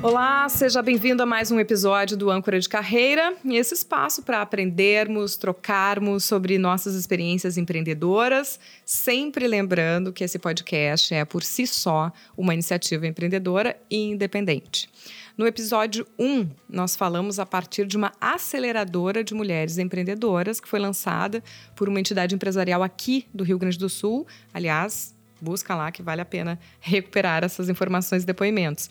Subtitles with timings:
[0.00, 5.36] Olá, seja bem-vindo a mais um episódio do Âncora de Carreira, esse espaço para aprendermos,
[5.36, 12.54] trocarmos sobre nossas experiências empreendedoras, sempre lembrando que esse podcast é por si só uma
[12.54, 14.88] iniciativa empreendedora e independente.
[15.36, 20.78] No episódio 1, nós falamos a partir de uma aceleradora de mulheres empreendedoras que foi
[20.78, 21.42] lançada
[21.74, 24.24] por uma entidade empresarial aqui do Rio Grande do Sul,
[24.54, 28.90] aliás, busca lá que vale a pena recuperar essas informações e depoimentos.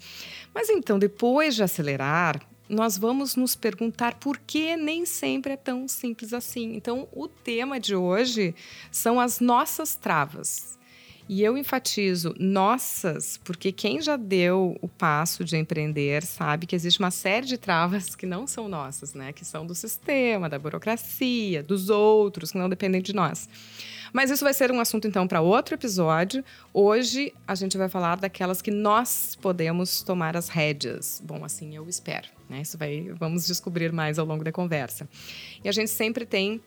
[0.54, 5.88] Mas então, depois de acelerar, nós vamos nos perguntar por que nem sempre é tão
[5.88, 6.76] simples assim.
[6.76, 8.54] Então, o tema de hoje
[8.92, 10.78] são as nossas travas.
[11.30, 17.00] E eu enfatizo nossas, porque quem já deu o passo de empreender sabe que existe
[17.00, 19.34] uma série de travas que não são nossas, né?
[19.34, 23.50] Que são do sistema, da burocracia, dos outros, que não dependem de nós.
[24.14, 26.44] Mas isso vai ser um assunto então para outro episódio.
[26.74, 31.22] Hoje a gente vai falar daquelas que nós podemos tomar as rédeas.
[31.26, 32.62] Bom, assim eu espero, né?
[32.62, 35.08] Isso vai vamos descobrir mais ao longo da conversa.
[35.64, 36.62] E a gente sempre tem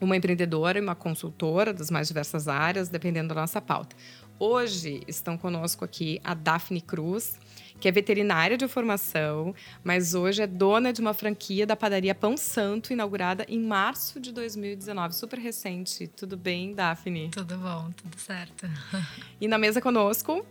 [0.00, 3.94] uma empreendedora e uma consultora das mais diversas áreas, dependendo da nossa pauta.
[4.38, 7.38] Hoje estão conosco aqui a Daphne Cruz,
[7.80, 12.36] que é veterinária de formação, mas hoje é dona de uma franquia da padaria Pão
[12.36, 16.06] Santo, inaugurada em março de 2019, super recente.
[16.06, 17.30] Tudo bem, Daphne?
[17.30, 18.68] Tudo bom, tudo certo.
[19.40, 20.44] E na mesa conosco,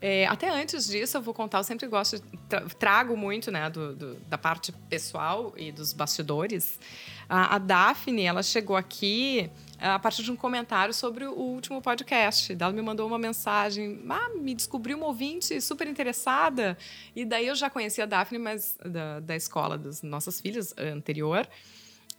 [0.00, 3.94] é, até antes disso, eu vou contar, eu sempre gosto, tra trago muito né, do,
[3.94, 6.80] do, da parte pessoal e dos bastidores.
[7.28, 9.48] A, a Daphne, ela chegou aqui
[9.82, 12.56] a partir de um comentário sobre o último podcast.
[12.58, 16.78] Ela me mandou uma mensagem, ah, me descobriu uma ouvinte super interessada.
[17.16, 21.48] E daí eu já conhecia a Daphne, mas da, da escola das nossas filhas anterior.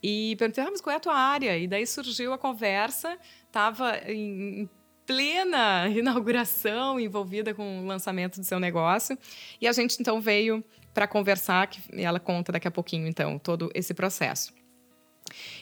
[0.02, 1.58] E perguntei, ah, mas qual é a tua área?
[1.58, 4.70] E daí surgiu a conversa, estava em, em
[5.06, 9.18] plena inauguração, envolvida com o lançamento do seu negócio.
[9.62, 10.62] E a gente então veio
[10.94, 14.54] para conversar, que ela conta daqui a pouquinho então todo esse processo.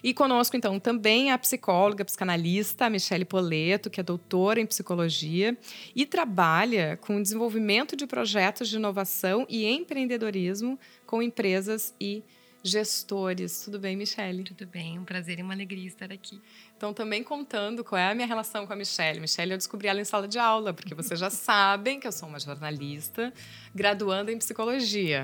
[0.04, 5.58] E conosco, então, também a psicóloga, psicanalista, Michele Poleto, que é doutora em psicologia
[5.96, 12.24] e trabalha com o desenvolvimento de projetos de inovação e empreendedorismo com empresas e
[12.64, 13.62] gestores.
[13.66, 14.44] Tudo bem, Michele?
[14.44, 16.42] Tudo bem, um prazer e uma alegria estar aqui.
[16.78, 19.20] Então, também contando qual é a minha relação com a Michelle.
[19.20, 22.30] Michelle, eu descobri ela em sala de aula, porque vocês já sabem que eu sou
[22.30, 23.34] uma jornalista
[23.74, 25.24] graduanda em psicologia.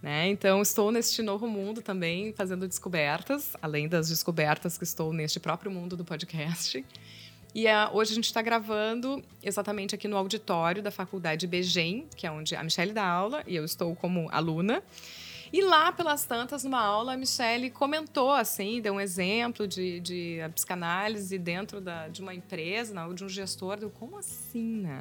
[0.00, 0.28] Né?
[0.28, 5.70] Então, estou neste novo mundo também, fazendo descobertas, além das descobertas que estou neste próprio
[5.70, 6.84] mundo do podcast.
[7.54, 12.26] E uh, hoje a gente está gravando exatamente aqui no auditório da Faculdade BGEM, que
[12.26, 14.82] é onde a Michelle dá aula, e eu estou como aluna.
[15.52, 20.38] E lá pelas tantas, numa aula, a Michelle comentou, assim, deu um exemplo de, de
[20.54, 23.78] psicanálise dentro da, de uma empresa, não, de um gestor.
[23.78, 25.00] Deu, como assim, né?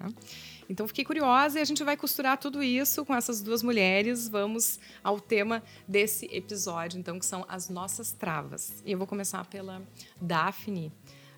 [0.70, 4.28] Então, fiquei curiosa e a gente vai costurar tudo isso com essas duas mulheres.
[4.28, 8.84] Vamos ao tema desse episódio, então, que são as nossas travas.
[8.86, 9.82] E eu vou começar pela
[10.20, 10.92] Daphne,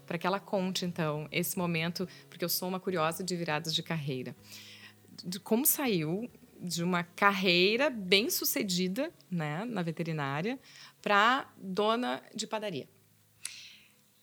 [0.08, 3.84] para que ela conte, então, esse momento, porque eu sou uma curiosa de viradas de
[3.84, 4.36] carreira.
[5.24, 6.30] De como saiu
[6.60, 10.60] de uma carreira bem sucedida né, na veterinária
[11.02, 12.90] para dona de padaria?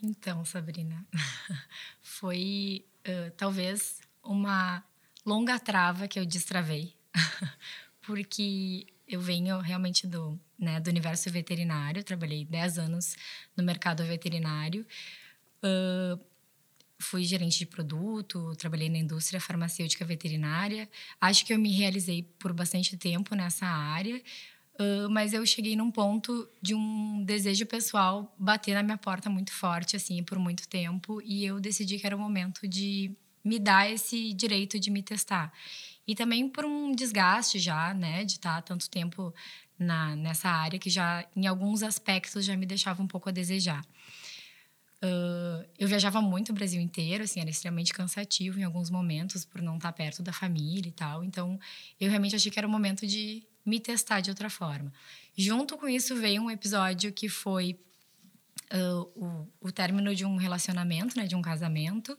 [0.02, 1.06] Então, Sabrina,
[2.02, 4.84] foi uh, talvez uma
[5.26, 6.94] longa trava que eu destravei,
[8.06, 13.16] porque eu venho realmente do, né, do universo veterinário, trabalhei 10 anos
[13.56, 14.86] no mercado veterinário.
[15.58, 16.18] Uh,
[16.98, 20.88] fui gerente de produto, trabalhei na indústria farmacêutica veterinária.
[21.20, 24.16] Acho que eu me realizei por bastante tempo nessa área,
[24.78, 29.52] uh, mas eu cheguei num ponto de um desejo pessoal bater na minha porta muito
[29.52, 33.14] forte, assim, por muito tempo, e eu decidi que era o momento de
[33.46, 35.52] me dar esse direito de me testar.
[36.06, 39.32] E também por um desgaste já, né, de estar tanto tempo
[39.78, 43.84] na, nessa área que já, em alguns aspectos, já me deixava um pouco a desejar.
[44.96, 49.62] Uh, eu viajava muito o Brasil inteiro, assim, era extremamente cansativo em alguns momentos por
[49.62, 51.22] não estar perto da família e tal.
[51.22, 51.58] Então,
[52.00, 54.92] eu realmente achei que era o momento de me testar de outra forma.
[55.36, 57.78] Junto com isso veio um episódio que foi
[58.72, 62.18] uh, o, o término de um relacionamento, né, de um casamento.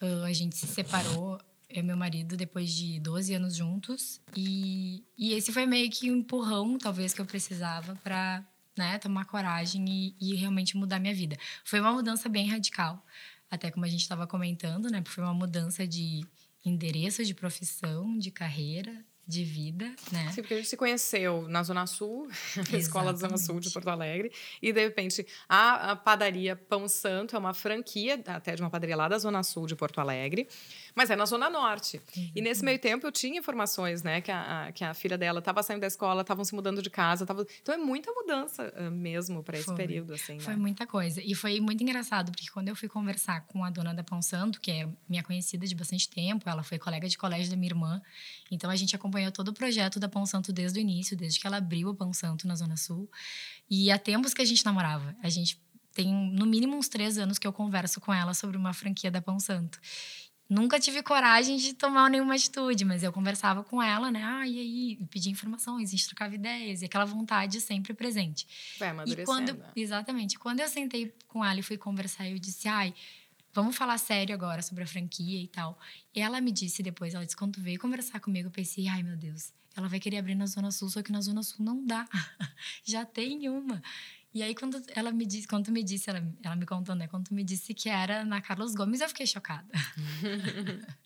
[0.00, 1.38] Uh, a gente se separou,
[1.68, 4.20] eu e meu marido, depois de 12 anos juntos.
[4.36, 8.44] E, e esse foi meio que um empurrão, talvez, que eu precisava para
[8.76, 11.36] né, tomar coragem e, e realmente mudar minha vida.
[11.64, 13.04] Foi uma mudança bem radical,
[13.50, 15.02] até como a gente estava comentando, né?
[15.06, 16.24] Foi uma mudança de
[16.64, 20.28] endereço, de profissão, de carreira, de vida, né?
[20.32, 22.28] Sim, porque a gente se conheceu na Zona Sul,
[22.70, 26.88] na Escola da Zona Sul de Porto Alegre, e de repente a, a padaria Pão
[26.88, 30.48] Santo é uma franquia até de uma padaria lá da Zona Sul de Porto Alegre
[30.94, 32.00] mas é na Zona Norte.
[32.16, 32.32] Uhum.
[32.34, 34.20] E nesse meio tempo eu tinha informações, né?
[34.20, 36.90] Que a, a que a filha dela estava saindo da escola, estavam se mudando de
[36.90, 37.26] casa.
[37.26, 37.46] Tava...
[37.62, 40.38] Então é muita mudança uh, mesmo para esse período, assim.
[40.38, 40.60] Foi né?
[40.60, 41.20] muita coisa.
[41.22, 44.60] E foi muito engraçado, porque quando eu fui conversar com a dona da Pão Santo,
[44.60, 48.02] que é minha conhecida de bastante tempo, ela foi colega de colégio da minha irmã.
[48.50, 51.46] Então a gente acompanhou todo o projeto da Pão Santo desde o início, desde que
[51.46, 53.10] ela abriu o Pão Santo na Zona Sul.
[53.68, 55.14] E há tempos que a gente namorava.
[55.22, 55.60] A gente
[55.92, 59.20] tem no mínimo uns três anos que eu converso com ela sobre uma franquia da
[59.20, 59.80] Pão Santo.
[60.50, 64.20] Nunca tive coragem de tomar nenhuma atitude, mas eu conversava com ela, né?
[64.24, 65.06] Ah, e aí?
[65.08, 68.48] Pedir informações, a gente trocava ideias, e aquela vontade sempre presente.
[68.76, 69.22] Vai amadurecendo.
[69.22, 70.36] E quando, exatamente.
[70.40, 72.92] Quando eu sentei com ela e fui conversar, eu disse, ai,
[73.54, 75.78] vamos falar sério agora sobre a franquia e tal.
[76.12, 79.16] E ela me disse depois, ela disse, quando veio conversar comigo, eu pensei, ai, meu
[79.16, 82.08] Deus, ela vai querer abrir na Zona Sul, só que na Zona Sul não dá.
[82.82, 83.80] Já tem uma.
[84.32, 87.08] E aí, quando ela me disse, quando me disse, ela, ela me contou, né?
[87.08, 89.68] Quando me disse que era na Carlos Gomes, eu fiquei chocada.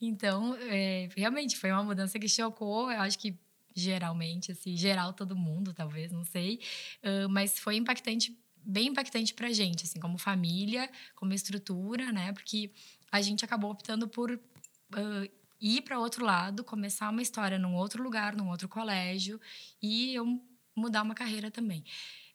[0.00, 3.36] então, é, realmente, foi uma mudança que chocou, eu acho que
[3.74, 6.60] geralmente, assim, geral todo mundo, talvez, não sei.
[7.02, 12.32] Uh, mas foi impactante, bem impactante pra gente, assim, como família, como estrutura, né?
[12.32, 12.70] Porque
[13.10, 15.30] a gente acabou optando por uh,
[15.60, 19.40] ir para outro lado, começar uma história num outro lugar, num outro colégio,
[19.82, 20.40] e eu
[20.76, 21.84] mudar uma carreira também.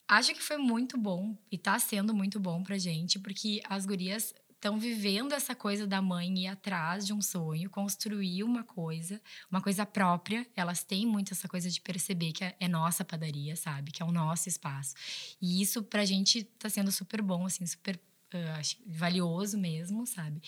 [0.10, 4.34] Acho que foi muito bom e está sendo muito bom pra gente, porque as gurias
[4.56, 9.22] estão vivendo essa coisa da mãe ir atrás de um sonho, construir uma coisa,
[9.52, 10.48] uma coisa própria.
[10.56, 13.92] Elas têm muito essa coisa de perceber que é, é nossa padaria, sabe?
[13.92, 14.96] Que é o nosso espaço.
[15.40, 17.96] E isso pra gente tá sendo super bom, assim, super
[18.34, 20.42] uh, acho, valioso mesmo, sabe?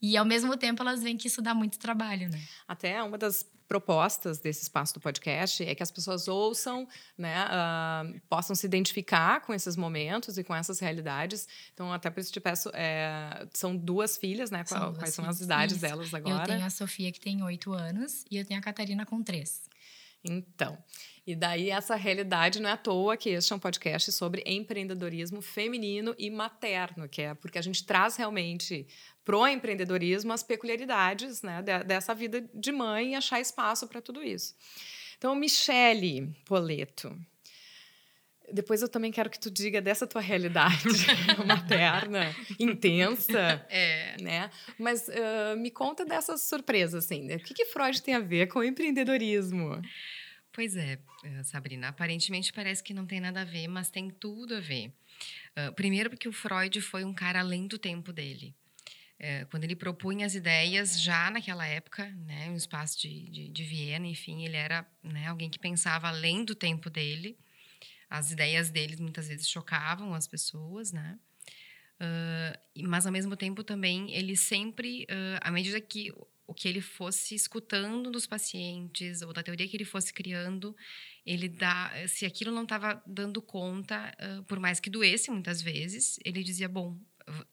[0.00, 2.42] E ao mesmo tempo elas veem que isso dá muito trabalho, né?
[2.68, 8.20] Até uma das propostas desse espaço do podcast é que as pessoas ouçam, né, uh,
[8.28, 11.48] possam se identificar com esses momentos e com essas realidades.
[11.74, 14.64] Então, até por isso te peço, é, são duas filhas, né?
[14.64, 15.82] São Quais são as idades isso.
[15.82, 16.42] delas agora?
[16.42, 19.62] Eu tenho a Sofia, que tem oito anos, e eu tenho a Catarina, com três.
[20.28, 20.76] Então,
[21.26, 25.42] e daí essa realidade não é à toa que este é um podcast sobre empreendedorismo
[25.42, 28.86] feminino e materno, que é porque a gente traz realmente
[29.24, 34.54] pro empreendedorismo as peculiaridades né, dessa vida de mãe e achar espaço para tudo isso.
[35.18, 37.18] Então, Michele Poleto,
[38.52, 40.84] depois eu também quero que tu diga dessa tua realidade
[41.44, 44.16] materna intensa, é.
[44.20, 44.50] né?
[44.78, 47.22] Mas uh, me conta dessas surpresas, assim.
[47.24, 47.36] Né?
[47.36, 49.82] O que, que Freud tem a ver com empreendedorismo?
[50.56, 51.88] Pois é, eh, Sabrina.
[51.88, 54.90] Aparentemente parece que não tem nada a ver, mas tem tudo a ver.
[55.54, 58.54] Uh, primeiro porque o Freud foi um cara além do tempo dele.
[59.18, 63.64] É, quando ele propunha as ideias, já naquela época, né, no espaço de, de, de
[63.64, 67.38] Viena, enfim, ele era né, alguém que pensava além do tempo dele.
[68.08, 71.18] As ideias dele muitas vezes chocavam as pessoas, né?
[72.00, 76.10] Uh, mas ao mesmo tempo também ele sempre, uh, à medida que
[76.56, 80.74] que ele fosse escutando dos pacientes ou da teoria que ele fosse criando,
[81.24, 86.18] ele dá, se aquilo não estava dando conta, uh, por mais que doesse muitas vezes,
[86.24, 86.98] ele dizia bom,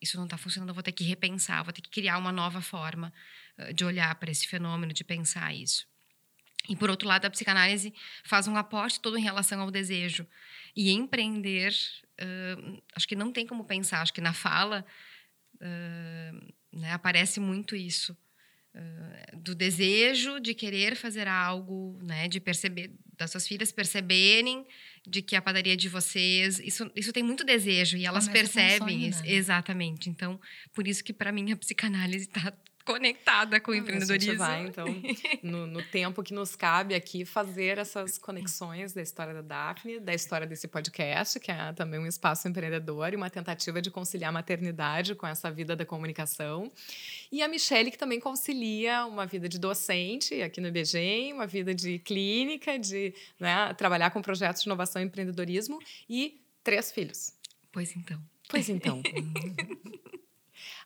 [0.01, 2.61] isso não está funcionando, eu vou ter que repensar, vou ter que criar uma nova
[2.61, 3.13] forma
[3.59, 5.85] uh, de olhar para esse fenômeno, de pensar isso.
[6.69, 10.25] E por outro lado, a psicanálise faz um aporte todo em relação ao desejo.
[10.73, 11.73] E empreender,
[12.21, 14.85] uh, acho que não tem como pensar, acho que na fala
[16.73, 18.17] né, aparece muito isso.
[18.75, 24.65] Uh, do desejo de querer fazer algo, né, de perceber, das suas filhas perceberem
[25.05, 29.09] de que a padaria de vocês, isso, isso tem muito desejo e elas Começa percebem
[29.09, 29.31] um sonho, né?
[29.31, 30.09] exatamente.
[30.09, 30.39] Então,
[30.73, 32.53] por isso que para mim a psicanálise está
[32.85, 34.43] conectada com o empreendedorismo.
[34.43, 34.85] A gente vai, então,
[35.41, 40.13] no, no, tempo que nos cabe aqui, fazer essas conexões da história da Daphne, da
[40.13, 44.31] história desse podcast, que é também um espaço empreendedor e uma tentativa de conciliar a
[44.31, 46.71] maternidade com essa vida da comunicação.
[47.31, 51.73] E a Michelle, que também concilia uma vida de docente aqui no IBGEM, uma vida
[51.73, 57.33] de clínica, de né, trabalhar com projetos de inovação e empreendedorismo e três filhos.
[57.71, 58.21] Pois então.
[58.49, 59.01] Pois então.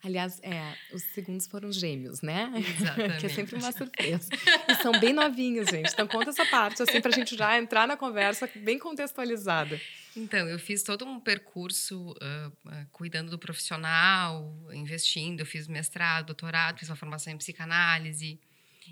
[0.03, 2.51] Aliás, é, os segundos foram gêmeos, né?
[2.55, 3.17] Exatamente.
[3.19, 4.29] que é sempre uma surpresa.
[4.67, 5.91] E são bem novinhos, gente.
[5.91, 9.79] Então conta essa parte, assim, para a gente já entrar na conversa bem contextualizada.
[10.15, 15.41] Então, eu fiz todo um percurso uh, uh, cuidando do profissional, investindo.
[15.41, 18.39] Eu fiz mestrado, doutorado, fiz uma formação em psicanálise.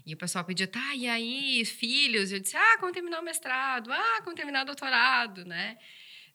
[0.05, 2.31] E o pessoal pedia, tá, e aí, filhos?
[2.31, 3.91] Eu disse, ah, como terminar o mestrado?
[3.91, 5.77] Ah, como terminar o doutorado, né?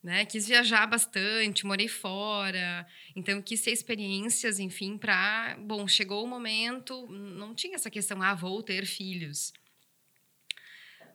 [0.03, 0.25] Né?
[0.25, 7.07] Quis viajar bastante, morei fora, então quis ter experiências, enfim, para, bom, chegou o momento,
[7.09, 9.53] não tinha essa questão, ah, vou ter filhos.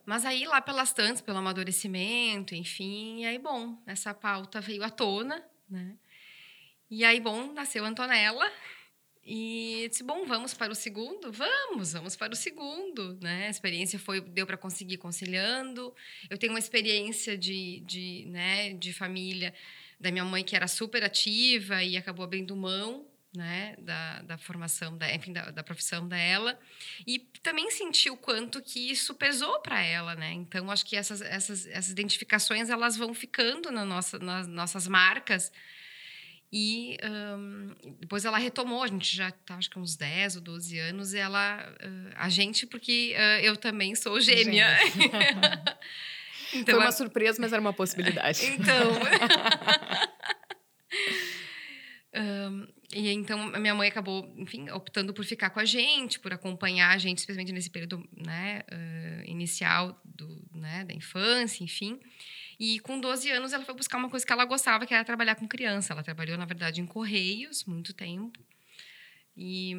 [0.04, 4.90] Mas aí, lá pelas tantas, pelo amadurecimento, enfim, e aí, bom, essa pauta veio à
[4.90, 5.96] tona, né?
[6.88, 8.48] E aí, bom, nasceu Antonella,
[9.28, 11.32] e disse, bom, vamos para o segundo?
[11.32, 13.48] Vamos, vamos para o segundo, né?
[13.48, 15.92] A experiência foi, deu para conseguir conciliando.
[16.30, 19.52] Eu tenho uma experiência de, de, né, de família
[19.98, 23.04] da minha mãe que era super ativa e acabou abrindo mão,
[23.34, 26.56] né, da, da formação, da, enfim, da, da profissão dela.
[27.04, 30.32] E também senti o quanto que isso pesou para ela, né?
[30.34, 35.50] Então, acho que essas, essas, essas identificações, elas vão ficando na nossa, nas nossas marcas,
[36.52, 40.78] e um, depois ela retomou, a gente já tá, acho que uns 10 ou 12
[40.78, 41.68] anos, e ela.
[41.82, 44.68] Uh, a gente, porque uh, eu também sou gêmea.
[46.54, 46.92] então, Foi uma a...
[46.92, 48.46] surpresa, mas era uma possibilidade.
[48.46, 48.92] então.
[52.52, 56.32] um, e então a minha mãe acabou, enfim, optando por ficar com a gente, por
[56.32, 61.98] acompanhar a gente, especialmente nesse período né, uh, inicial do, né, da infância, enfim.
[62.58, 65.34] E com 12 anos ela foi buscar uma coisa que ela gostava, que era trabalhar
[65.34, 65.92] com criança.
[65.92, 68.40] Ela trabalhou, na verdade, em correios muito tempo.
[69.36, 69.74] E,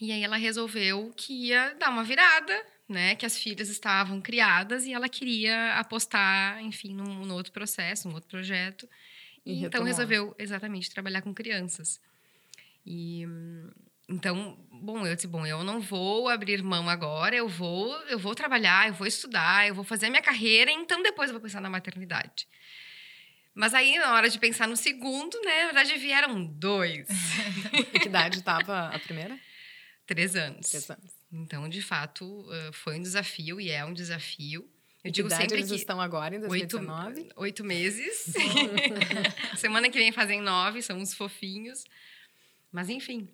[0.00, 3.16] e aí ela resolveu que ia dar uma virada, né?
[3.16, 8.14] Que as filhas estavam criadas e ela queria apostar, enfim, num, num outro processo, num
[8.14, 8.88] outro projeto.
[9.44, 12.00] E, então resolveu exatamente trabalhar com crianças.
[12.86, 13.26] E
[14.12, 18.34] então, bom, eu disse, bom, eu não vou abrir mão agora, eu vou, eu vou
[18.34, 21.60] trabalhar, eu vou estudar, eu vou fazer a minha carreira, então depois eu vou pensar
[21.60, 22.46] na maternidade.
[23.54, 27.06] Mas aí, na hora de pensar no segundo, né, na verdade vieram dois.
[28.00, 29.38] que idade estava a primeira?
[30.06, 30.68] Três anos.
[30.68, 31.12] Três anos.
[31.30, 34.68] Então, de fato, foi um desafio e é um desafio.
[35.04, 37.20] Eu digo idade sempre eles que estão agora, em 2019?
[37.20, 38.32] Oito, oito meses.
[39.56, 41.84] Semana que vem fazem nove, são uns fofinhos.
[42.70, 43.28] Mas, enfim,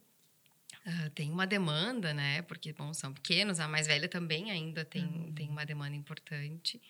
[0.88, 2.40] Uh, tem uma demanda, né?
[2.42, 5.34] Porque, bom, são pequenos, a mais velha também ainda tem, uhum.
[5.34, 6.80] tem uma demanda importante.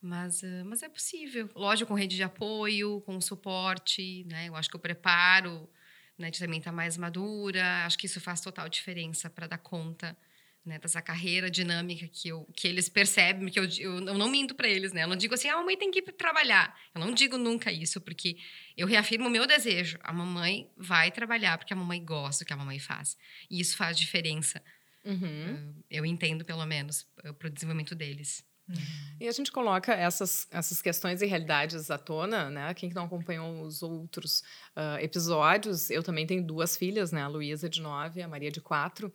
[0.00, 1.48] Mas, uh, mas é possível.
[1.54, 4.48] Lógico, com rede de apoio, com suporte, né?
[4.48, 5.70] Eu acho que o preparo
[6.18, 7.86] né, também está mais madura.
[7.86, 10.16] Acho que isso faz total diferença para dar conta
[10.64, 14.54] né, dessa carreira dinâmica que, eu, que eles percebem, que eu, eu, eu não minto
[14.54, 15.02] para eles, né?
[15.02, 16.76] Eu não digo assim, ah, a mamãe tem que ir trabalhar.
[16.94, 18.36] Eu não digo nunca isso, porque
[18.76, 19.98] eu reafirmo o meu desejo.
[20.02, 23.16] A mamãe vai trabalhar porque a mamãe gosta do que a mamãe faz.
[23.50, 24.62] E isso faz diferença.
[25.04, 25.74] Uhum.
[25.90, 27.06] Eu entendo, pelo menos,
[27.38, 28.44] para o desenvolvimento deles.
[28.68, 28.76] Uhum.
[29.20, 32.72] E a gente coloca essas, essas questões e realidades à tona, né?
[32.74, 34.44] Quem não acompanhou os outros
[34.76, 37.22] uh, episódios, eu também tenho duas filhas, né?
[37.22, 39.12] A Luísa de nove, a Maria de quatro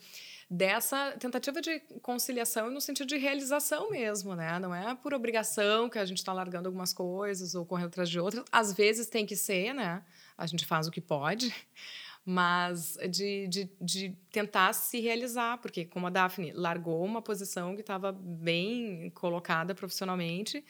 [0.50, 4.58] dessa tentativa de conciliação no sentido de realização mesmo, né?
[4.60, 8.20] Não é por obrigação que a gente está largando algumas coisas ou correndo atrás de
[8.20, 8.46] outras.
[8.52, 10.04] Às vezes tem que ser, né?
[10.38, 11.54] A gente faz o que pode,
[12.26, 17.82] mas de, de, de tentar se realizar, porque como a Daphne largou uma posição que
[17.82, 20.64] estava bem colocada profissionalmente,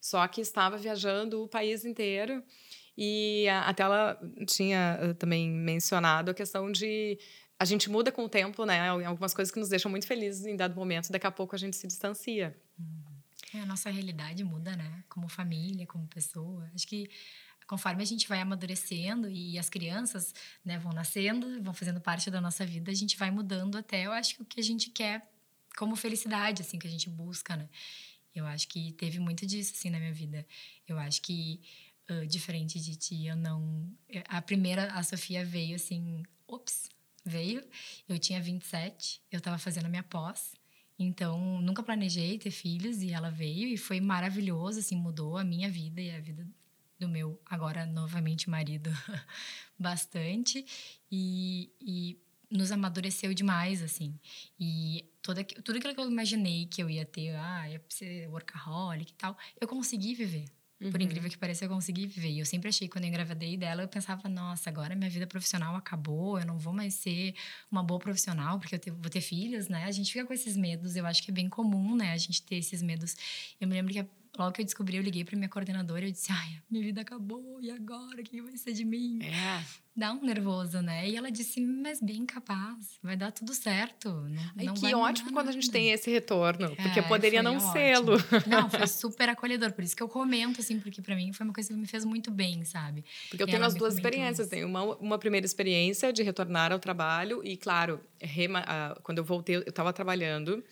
[0.00, 2.42] só que estava viajando o país inteiro.
[2.96, 7.18] E até ela tinha eh, também mencionado a questão de
[7.58, 8.88] a gente muda com o tempo, né?
[8.88, 11.76] Algumas coisas que nos deixam muito felizes em dado momento, daqui a pouco a gente
[11.76, 12.56] se distancia.
[13.54, 15.04] É, a nossa realidade muda, né?
[15.08, 16.68] Como família, como pessoa.
[16.74, 17.08] Acho que
[17.66, 20.34] conforme a gente vai amadurecendo e as crianças
[20.64, 24.12] né, vão nascendo, vão fazendo parte da nossa vida, a gente vai mudando até, eu
[24.12, 25.26] acho que o que a gente quer
[25.76, 27.68] como felicidade, assim, que a gente busca, né?
[28.34, 30.46] Eu acho que teve muito disso, assim, na minha vida.
[30.86, 31.60] Eu acho que,
[32.10, 33.92] uh, diferente de ti, eu não...
[34.28, 36.88] A primeira, a Sofia veio, assim, ops,
[37.24, 37.62] veio.
[38.08, 40.54] Eu tinha 27, eu estava fazendo a minha pós.
[40.98, 45.68] Então, nunca planejei ter filhos e ela veio e foi maravilhoso, assim, mudou a minha
[45.68, 46.46] vida e a vida
[46.98, 48.90] do meu, agora novamente marido,
[49.78, 50.64] bastante.
[51.10, 52.18] E, e
[52.50, 54.18] nos amadureceu demais, assim.
[54.58, 59.10] E toda, tudo aquilo que eu imaginei que eu ia ter, ah, ia ser workaholic
[59.10, 60.44] e tal, eu consegui viver.
[60.80, 60.90] Uhum.
[60.90, 62.30] Por incrível que pareça, eu consegui viver.
[62.30, 65.76] E eu sempre achei, quando eu engravidei dela, eu pensava, nossa, agora minha vida profissional
[65.76, 67.34] acabou, eu não vou mais ser
[67.70, 69.84] uma boa profissional, porque eu vou ter filhos, né?
[69.84, 72.12] A gente fica com esses medos, eu acho que é bem comum, né?
[72.12, 73.16] A gente ter esses medos.
[73.60, 74.04] Eu me lembro que
[74.36, 77.60] logo que eu descobri, eu liguei para minha coordenadora e disse: ai, minha vida acabou,
[77.60, 78.20] e agora?
[78.20, 79.20] O que vai ser de mim?
[79.22, 79.62] É.
[79.96, 81.08] Dá um nervoso, né?
[81.08, 84.08] E ela disse: mas bem capaz, vai dar tudo certo.
[84.08, 87.60] Não, Ai, não que ótimo quando a gente tem esse retorno, porque é, poderia não
[87.60, 88.14] sê-lo.
[88.46, 91.52] Não, foi super acolhedor, por isso que eu comento, assim, porque para mim foi uma
[91.52, 93.04] coisa que me fez muito bem, sabe?
[93.28, 94.48] Porque eu e tenho as duas experiências.
[94.48, 98.64] Tenho uma, uma primeira experiência de retornar ao trabalho, e claro, rema,
[99.02, 100.62] quando eu voltei, eu estava trabalhando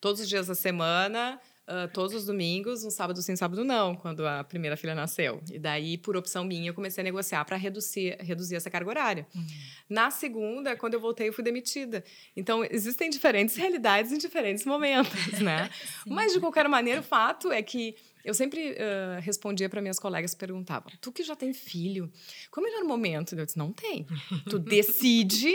[0.00, 4.26] todos os dias da semana uh, todos os domingos, um sábado sim, sábado não, quando
[4.26, 5.42] a primeira filha nasceu.
[5.50, 9.26] E daí, por opção minha, eu comecei a negociar para reduzir, reduzir essa carga horária.
[9.34, 9.46] Uhum.
[9.88, 12.04] Na segunda, quando eu voltei, eu fui demitida.
[12.36, 15.70] Então, existem diferentes realidades em diferentes momentos, né?
[16.06, 20.34] Mas, de qualquer maneira, o fato é que eu sempre uh, respondia para minhas colegas,
[20.34, 22.10] perguntavam: "Tu que já tem filho,
[22.50, 24.06] qual é o melhor momento?" Eu disse: "Não tem.
[24.48, 25.52] Tu decide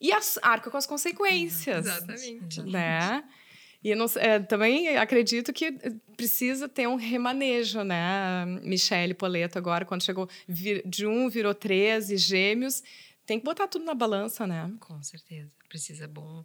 [0.00, 0.10] e
[0.42, 2.62] arca com as consequências." Exatamente.
[2.62, 3.24] Né?
[3.84, 5.72] E não, é, também acredito que
[6.16, 8.46] precisa ter um remanejo, né?
[8.62, 12.82] Michele Poleto agora, quando chegou vir, de um, virou 13 gêmeos,
[13.26, 14.72] tem que botar tudo na balança, né?
[14.80, 15.50] Com certeza.
[15.68, 16.42] Precisa bom.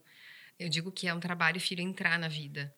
[0.59, 2.75] Eu digo que é um trabalho filho entrar na vida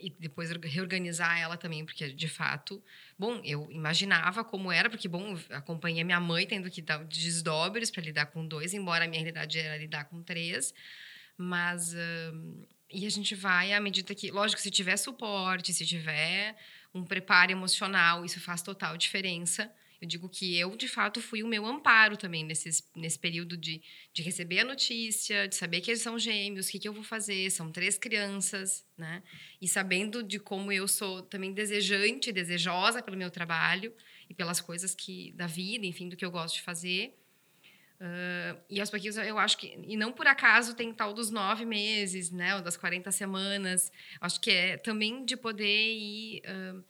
[0.00, 2.82] e depois reorganizar ela também, porque de fato,
[3.18, 8.02] bom, eu imaginava como era, porque bom, acompanhei minha mãe tendo que dar desdobres para
[8.02, 10.72] lidar com dois, embora a minha realidade era lidar com três,
[11.36, 11.94] mas
[12.90, 16.56] e a gente vai à medida que, lógico, se tiver suporte, se tiver
[16.94, 19.72] um preparo emocional, isso faz total diferença.
[20.00, 23.82] Eu digo que eu, de fato, fui o meu amparo também nesse nesse período de,
[24.12, 27.02] de receber a notícia, de saber que eles são gêmeos, o que, que eu vou
[27.02, 29.22] fazer, são três crianças, né?
[29.60, 33.92] E sabendo de como eu sou também desejante, desejosa pelo meu trabalho
[34.28, 37.14] e pelas coisas que da vida, enfim, do que eu gosto de fazer.
[38.00, 39.78] Uh, e aos pouquinhos eu acho que.
[39.86, 42.54] E não por acaso tem tal dos nove meses, né?
[42.56, 43.90] Ou das 40 semanas.
[44.20, 46.84] Acho que é também de poder ir uh,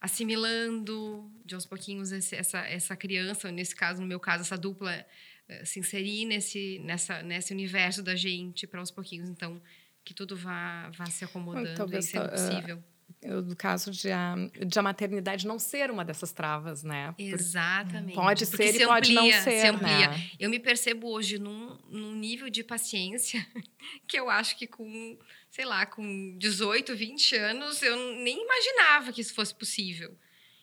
[0.00, 5.04] assimilando de aos pouquinhos esse, essa, essa criança, nesse caso, no meu caso, essa dupla,
[5.48, 9.28] uh, se inserir nesse, nessa, nesse universo da gente para aos pouquinhos.
[9.28, 9.60] Então,
[10.04, 12.82] que tudo vá, vá se acomodando Talvez, e sendo possível
[13.20, 14.34] do caso de a,
[14.66, 17.14] de a maternidade não ser uma dessas travas, né?
[17.18, 18.14] Exatamente.
[18.14, 20.08] Pode Porque ser se e amplia, pode não ser, se amplia.
[20.08, 20.30] Né?
[20.38, 23.46] Eu me percebo hoje num, num nível de paciência
[24.06, 25.18] que eu acho que com,
[25.50, 30.16] sei lá, com 18, 20 anos, eu nem imaginava que isso fosse possível.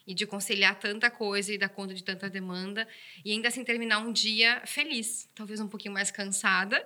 [0.06, 2.88] E de conciliar tanta coisa e dar conta de tanta demanda
[3.24, 6.84] e ainda assim terminar um dia feliz, talvez um pouquinho mais cansada,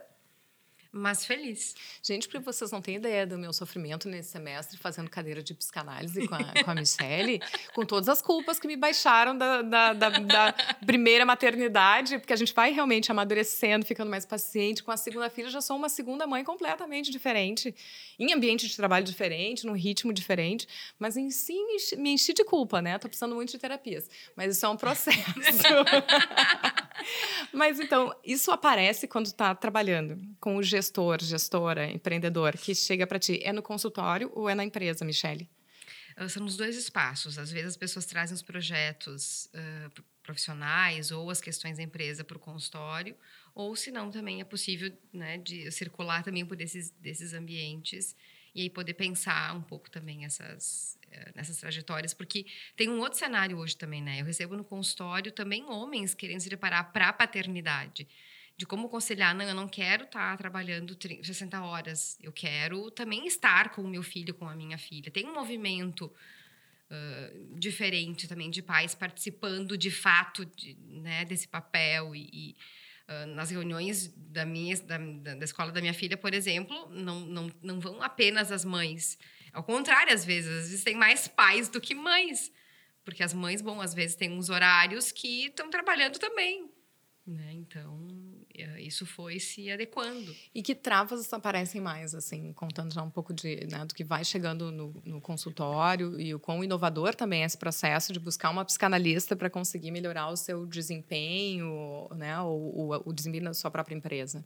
[0.95, 1.75] mas feliz.
[2.03, 6.27] Gente, porque vocês não têm ideia do meu sofrimento nesse semestre fazendo cadeira de psicanálise
[6.27, 7.41] com a, com a Michelle,
[7.73, 10.53] com todas as culpas que me baixaram da, da, da, da,
[10.85, 14.83] primeira maternidade, porque a gente vai realmente amadurecendo, ficando mais paciente.
[14.83, 17.73] Com a segunda filha, já sou uma segunda mãe completamente diferente,
[18.19, 20.67] em ambiente de trabalho diferente, num ritmo diferente,
[20.99, 21.55] mas em si
[21.97, 22.99] me enchi de culpa, né?
[22.99, 25.17] Tô precisando muito de terapias, mas isso é um processo.
[27.53, 33.05] mas então, isso aparece quando está trabalhando com o gestor gestor, gestora, empreendedor que chega
[33.05, 35.49] para ti, é no consultório ou é na empresa, Michele?
[36.15, 37.37] Ah, são nos dois espaços.
[37.37, 42.37] Às vezes as pessoas trazem os projetos uh, profissionais ou as questões da empresa para
[42.37, 43.15] o consultório,
[43.53, 48.15] ou se não, também é possível né, de circular também por esses, desses ambientes
[48.53, 53.17] e aí poder pensar um pouco também essas, uh, nessas trajetórias, porque tem um outro
[53.17, 54.21] cenário hoje também, né?
[54.21, 58.07] Eu recebo no consultório também homens querendo se preparar para a paternidade
[58.55, 62.91] de como conciliar, não, eu não quero estar tá trabalhando 30, 60 horas, eu quero
[62.91, 65.09] também estar com o meu filho, com a minha filha.
[65.09, 72.15] Tem um movimento uh, diferente também de pais participando de fato de, né, desse papel
[72.15, 72.55] e, e
[73.09, 77.51] uh, nas reuniões da minha da, da escola da minha filha, por exemplo, não, não,
[77.61, 79.17] não vão apenas as mães.
[79.51, 82.51] Ao contrário, às vezes, às vezes tem mais pais do que mães.
[83.05, 86.69] Porque as mães, bom, às vezes têm uns horários que estão trabalhando também.
[87.25, 87.53] Né?
[87.53, 88.02] Então,
[88.87, 90.35] isso foi se adequando.
[90.53, 94.23] E que travas aparecem mais, assim, contando já um pouco de, né, do que vai
[94.23, 98.65] chegando no, no, consultório e o quão inovador também é esse processo de buscar uma
[98.65, 104.43] psicanalista para conseguir melhorar o seu desempenho, né, ou, o desempenho da sua própria empresa?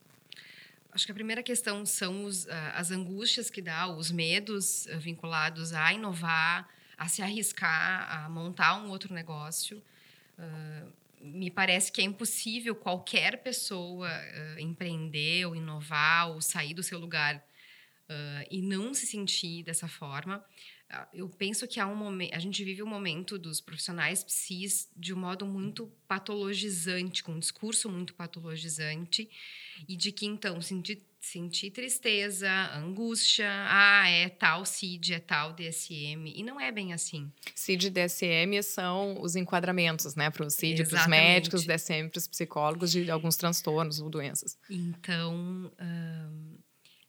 [0.91, 5.71] Acho que a primeira questão são os, as angústias que dá, os medos eh, vinculados
[5.71, 9.81] a inovar, a se arriscar, a montar um outro negócio.
[10.39, 16.83] Uh, me parece que é impossível qualquer pessoa uh, empreender ou inovar ou sair do
[16.83, 17.37] seu lugar
[18.09, 20.43] uh, e não se sentir dessa forma.
[20.89, 24.89] Uh, eu penso que há um momento, a gente vive um momento dos profissionais psis
[24.95, 29.29] de um modo muito patologizante, com um discurso muito patologizante
[29.87, 36.31] e de que então sentir sentir tristeza, angústia, ah, é tal CID, é tal DSM,
[36.33, 37.31] e não é bem assim.
[37.53, 42.19] CID e DSM são os enquadramentos, né, para o CID, para os médicos, DSM para
[42.19, 44.57] os psicólogos de alguns transtornos ou doenças.
[44.69, 45.71] Então,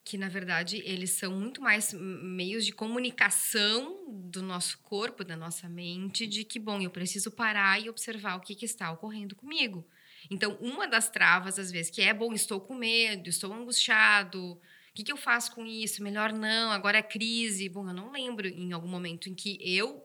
[0.04, 5.68] que na verdade eles são muito mais meios de comunicação do nosso corpo, da nossa
[5.68, 9.86] mente, de que, bom, eu preciso parar e observar o que, que está ocorrendo comigo.
[10.30, 14.60] Então, uma das travas, às vezes, que é bom, estou com medo, estou angustiado, o
[14.94, 16.02] que, que eu faço com isso?
[16.02, 17.68] Melhor não, agora é crise.
[17.68, 20.04] Bom, eu não lembro em algum momento em que eu,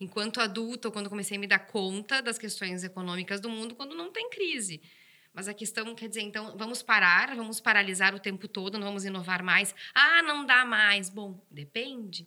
[0.00, 3.94] enquanto adulta, ou quando comecei a me dar conta das questões econômicas do mundo, quando
[3.94, 4.82] não tem crise.
[5.32, 9.04] Mas a questão quer dizer, então, vamos parar, vamos paralisar o tempo todo, não vamos
[9.04, 9.74] inovar mais.
[9.94, 11.10] Ah, não dá mais.
[11.10, 12.26] Bom, depende.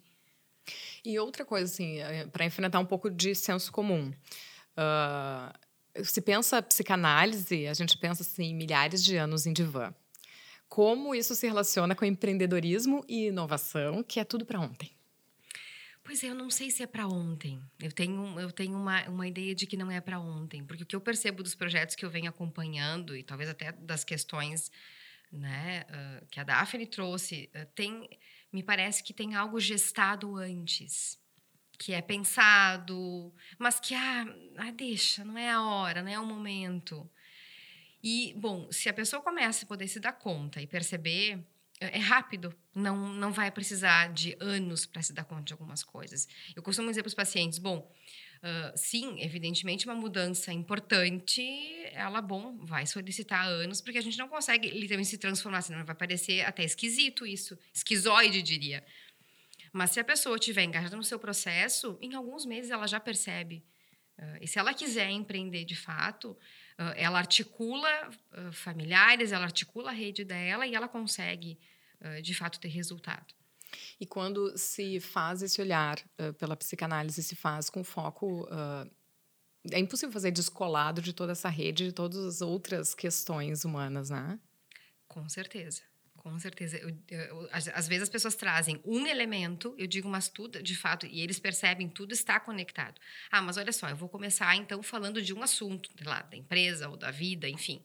[1.03, 4.13] E outra coisa, assim, eh, para enfrentar um pouco de senso comum.
[4.77, 5.51] Uh,
[6.03, 9.93] se pensa psicanálise, a gente pensa assim, milhares de anos em divã
[10.69, 14.91] como isso se relaciona com empreendedorismo e inovação, que é tudo para ontem.
[16.03, 17.61] Pois é, eu não sei se é para ontem.
[17.79, 20.85] Eu tenho, eu tenho uma, uma ideia de que não é para ontem, porque o
[20.85, 24.71] que eu percebo dos projetos que eu venho acompanhando e talvez até das questões
[25.31, 28.09] né, uh, que a Daphne trouxe, uh, tem,
[28.51, 31.19] me parece que tem algo gestado antes,
[31.79, 34.25] que é pensado, mas que ah,
[34.57, 37.09] ah deixa, não é a hora, não é o momento.
[38.03, 41.39] E, bom, se a pessoa começa a poder se dar conta e perceber,
[41.79, 45.81] é, é rápido, não, não vai precisar de anos para se dar conta de algumas
[45.81, 46.27] coisas.
[46.53, 47.89] Eu costumo dizer para os pacientes, bom,
[48.43, 51.41] uh, sim, evidentemente uma mudança importante,
[51.93, 55.95] ela, bom, vai solicitar anos, porque a gente não consegue literalmente se transformar, senão vai
[55.95, 58.83] parecer até esquisito isso, esquizoide, diria.
[59.71, 63.63] Mas se a pessoa estiver engajada no seu processo, em alguns meses ela já percebe.
[64.17, 66.37] Uh, e se ela quiser empreender de fato,
[66.95, 67.89] ela articula
[68.53, 71.59] familiares, ela articula a rede dela e ela consegue,
[72.23, 73.33] de fato, ter resultado.
[73.99, 75.97] E quando se faz esse olhar
[76.37, 78.47] pela psicanálise, se faz com foco.
[79.69, 84.39] é impossível fazer descolado de toda essa rede, de todas as outras questões humanas, né?
[85.05, 85.88] Com certeza.
[86.19, 86.77] Com certeza.
[86.77, 90.75] Eu, eu, às, às, vezes as pessoas trazem um elemento, eu digo, mas tudo, de
[90.75, 92.99] fato, e eles percebem, tudo está conectado.
[93.31, 96.89] Ah, mas olha só, eu vou começar então falando de um assunto, lá, da empresa
[96.89, 97.81] ou da vida, enfim.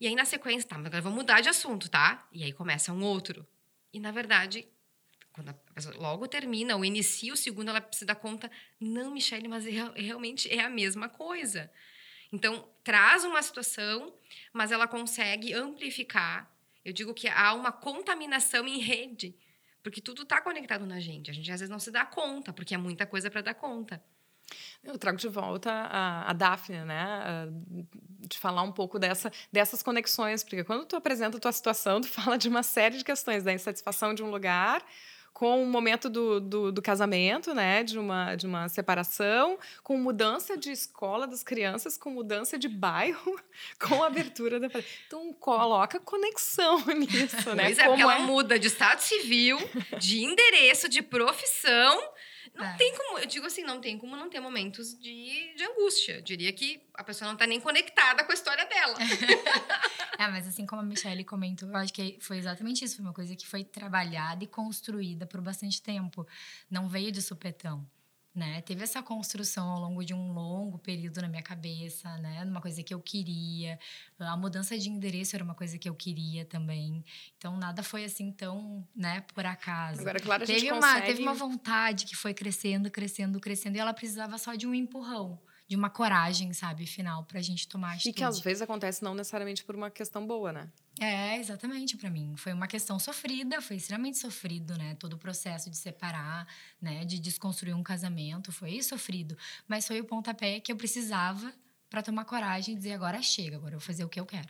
[0.00, 2.28] E aí na sequência, tá, mas agora vou mudar de assunto, tá?
[2.32, 3.46] E aí começa um outro.
[3.92, 4.66] E na verdade,
[5.32, 9.48] quando a pessoa logo termina ou inicia o segundo, ela se dá conta, não, Michelle,
[9.48, 11.70] mas é, realmente é a mesma coisa.
[12.32, 14.14] Então, traz uma situação,
[14.52, 16.50] mas ela consegue amplificar
[16.84, 19.36] eu digo que há uma contaminação em rede,
[19.82, 21.30] porque tudo está conectado na gente.
[21.30, 24.02] A gente às vezes não se dá conta, porque é muita coisa para dar conta.
[24.82, 27.48] Eu trago de volta a, a Daphne, né?
[28.20, 32.08] De falar um pouco dessa, dessas conexões, porque quando tu apresenta a tua situação, tu
[32.10, 34.84] fala de uma série de questões da insatisfação de um lugar,
[35.32, 40.56] com o momento do, do, do, casamento, né, de uma, de uma separação, com mudança
[40.56, 43.40] de escola das crianças, com mudança de bairro,
[43.80, 44.68] com abertura da.
[45.06, 47.64] Então, coloca conexão nisso, né?
[47.64, 48.22] Pois é, Como ela é...
[48.22, 49.58] muda de estado civil,
[49.98, 51.98] de endereço, de profissão
[52.54, 52.76] não é.
[52.76, 56.14] tem como, eu digo assim, não tem como não ter momentos de, de angústia.
[56.14, 58.96] Eu diria que a pessoa não está nem conectada com a história dela.
[60.18, 62.96] é, mas assim como a Michelle comentou, eu acho que foi exatamente isso.
[62.96, 66.26] Foi uma coisa que foi trabalhada e construída por bastante tempo.
[66.70, 67.86] Não veio de supetão
[68.34, 68.62] né?
[68.62, 72.42] Teve essa construção ao longo de um longo período na minha cabeça, né?
[72.44, 73.78] Uma coisa que eu queria.
[74.18, 77.04] A mudança de endereço era uma coisa que eu queria também.
[77.36, 80.00] Então nada foi assim tão, né, por acaso.
[80.00, 81.06] Agora, claro, a teve gente uma consegue...
[81.06, 85.38] teve uma vontade que foi crescendo, crescendo, crescendo e ela precisava só de um empurrão
[85.68, 88.10] de uma coragem, sabe, final, pra gente tomar atitude.
[88.10, 90.70] E que às vezes acontece não necessariamente por uma questão boa, né?
[91.00, 92.34] É, exatamente, para mim.
[92.36, 94.94] Foi uma questão sofrida, foi extremamente sofrido, né?
[94.96, 96.46] Todo o processo de separar,
[96.80, 97.04] né?
[97.04, 99.36] De desconstruir um casamento, foi sofrido.
[99.66, 101.52] Mas foi o pontapé que eu precisava
[101.88, 104.48] para tomar coragem e dizer: agora chega, agora eu vou fazer o que eu quero.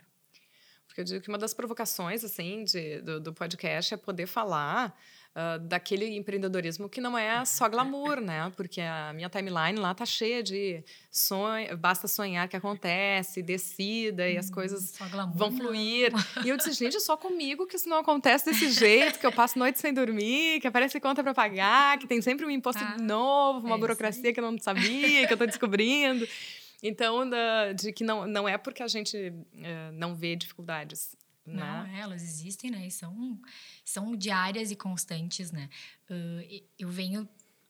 [0.85, 4.95] Porque eu digo que uma das provocações, assim, de, do, do podcast é poder falar
[5.35, 8.51] uh, daquele empreendedorismo que não é só glamour, né?
[8.55, 14.37] Porque a minha timeline lá tá cheia de sonho, basta sonhar que acontece, decida e
[14.37, 14.93] as hum, coisas
[15.35, 16.11] vão fluir.
[16.11, 16.45] Não.
[16.45, 19.31] E eu disse, gente, é só comigo que isso não acontece desse jeito, que eu
[19.31, 22.97] passo noite sem dormir, que aparece conta para pagar, que tem sempre um imposto ah,
[22.97, 26.27] novo, uma é burocracia que eu não sabia, que eu tô descobrindo.
[26.81, 31.83] Então, da, de que não, não é porque a gente uh, não vê dificuldades não,
[31.83, 31.95] né?
[31.95, 32.87] É, elas existem, né?
[32.87, 33.39] E são,
[33.83, 35.69] são diárias e constantes, né?
[36.09, 37.27] Uh, eu venho,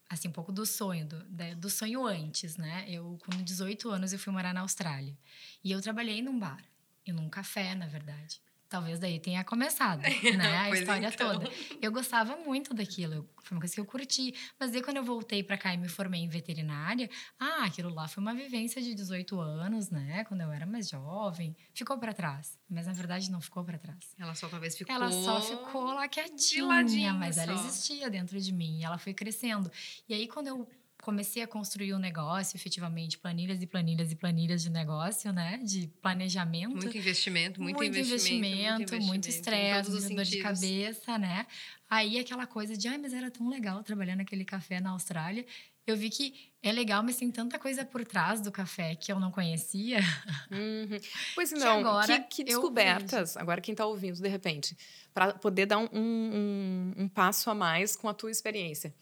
[0.09, 1.25] assim, um pouco do sonho, do,
[1.57, 2.85] do sonho antes, né?
[2.87, 5.17] Eu, com 18 anos, eu fui morar na Austrália.
[5.63, 6.63] E eu trabalhei num bar,
[7.05, 8.41] e num café, na verdade
[8.73, 10.01] talvez daí tenha começado,
[10.35, 10.57] né?
[10.57, 11.39] A história então.
[11.39, 11.51] toda.
[11.79, 14.33] Eu gostava muito daquilo, foi uma coisa que eu curti.
[14.59, 17.07] Mas daí quando eu voltei para cá e me formei em veterinária,
[17.39, 20.23] ah, aquilo lá foi uma vivência de 18 anos, né?
[20.23, 22.57] Quando eu era mais jovem, ficou para trás.
[22.67, 24.15] Mas na verdade não ficou para trás.
[24.17, 28.79] Ela só talvez ficou Ela só ficou lá quietinha, mas ela existia dentro de mim,
[28.79, 29.71] e ela foi crescendo.
[30.09, 30.67] E aí quando eu
[31.03, 35.59] comecei a construir um negócio, efetivamente, planilhas e planilhas e planilhas de negócio, né?
[35.61, 36.77] De planejamento.
[36.77, 41.45] Muito investimento, muito, muito investimento, muito estresse, muito, muito dor de cabeça, né?
[41.89, 45.45] Aí aquela coisa de, ai, mas era tão legal trabalhar naquele café na Austrália.
[45.85, 49.19] Eu vi que é legal, mas tem tanta coisa por trás do café que eu
[49.19, 49.99] não conhecia.
[50.49, 50.97] Uhum.
[51.35, 54.77] Pois não, que, agora que, que descobertas, agora quem está ouvindo de repente,
[55.13, 58.93] para poder dar um, um, um passo a mais com a tua experiência.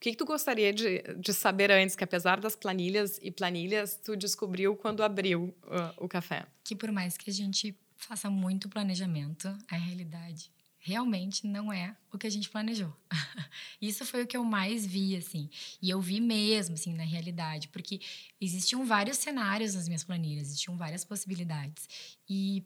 [0.00, 4.00] O que, que tu gostaria de, de, saber antes, que apesar das planilhas e planilhas,
[4.02, 6.46] tu descobriu quando abriu uh, o café?
[6.64, 12.16] Que por mais que a gente faça muito planejamento, a realidade realmente não é o
[12.16, 12.90] que a gente planejou.
[13.78, 15.50] Isso foi o que eu mais vi, assim.
[15.82, 18.00] E eu vi mesmo, assim, na realidade, porque
[18.40, 22.16] existiam vários cenários nas minhas planilhas, existiam várias possibilidades.
[22.26, 22.64] E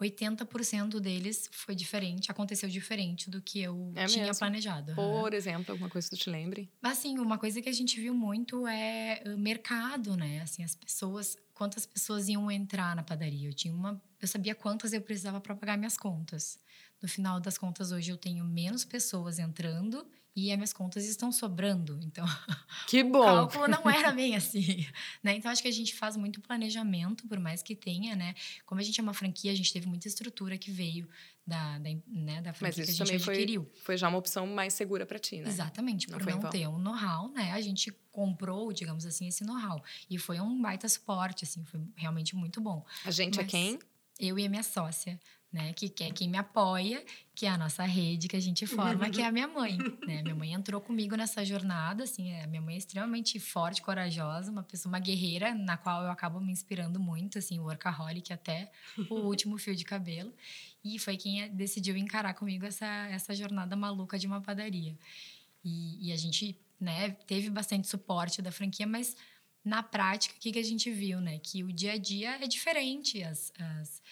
[0.00, 4.38] 80% deles foi diferente, aconteceu diferente do que eu é tinha mesmo?
[4.38, 4.94] planejado.
[4.94, 6.70] Por exemplo, alguma coisa que tu te lembre?
[6.82, 10.40] Assim, uma coisa que a gente viu muito é o mercado, né?
[10.40, 13.48] Assim, as pessoas, quantas pessoas iam entrar na padaria.
[13.48, 16.58] Eu tinha uma, eu sabia quantas eu precisava para pagar minhas contas.
[17.02, 20.06] No final das contas, hoje eu tenho menos pessoas entrando
[20.38, 21.98] e as minhas contas estão sobrando.
[22.02, 22.24] Então,
[22.86, 23.20] que bom.
[23.20, 24.86] o cálculo não era bem assim,
[25.22, 25.34] né?
[25.34, 28.34] Então acho que a gente faz muito planejamento, por mais que tenha, né?
[28.64, 31.08] Como a gente é uma franquia, a gente teve muita estrutura que veio
[31.44, 33.64] da, da, né, da franquia Mas isso que a gente adquiriu.
[33.64, 35.48] Foi, foi já uma opção mais segura para ti, né?
[35.48, 37.52] Exatamente, não por não ter um know-how, né?
[37.52, 39.82] A gente comprou, digamos assim, esse know-how.
[40.08, 42.84] E foi um baita suporte, assim, foi realmente muito bom.
[43.04, 43.78] A gente é Mas, é quem?
[44.20, 45.18] Eu e a minha sócia
[45.52, 45.72] né?
[45.72, 49.08] Que, que é quem me apoia, que é a nossa rede que a gente forma,
[49.08, 50.22] que é a minha mãe, né?
[50.22, 54.62] Minha mãe entrou comigo nessa jornada, assim, é, minha mãe é extremamente forte, corajosa, uma
[54.62, 58.70] pessoa, uma guerreira, na qual eu acabo me inspirando muito, assim, workaholic até
[59.08, 60.32] o último fio de cabelo.
[60.84, 64.96] E foi quem é, decidiu encarar comigo essa, essa jornada maluca de uma padaria.
[65.64, 69.16] E, e a gente, né, teve bastante suporte da franquia, mas
[69.64, 71.38] na prática, o que, que a gente viu, né?
[71.38, 74.02] Que o dia a dia é diferente, as, as